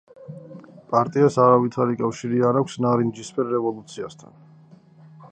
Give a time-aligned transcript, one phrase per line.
[0.93, 4.41] პარტიას არავითარი კავშირი არ აქვს ნარინჯისფერ რევოლუციასთან.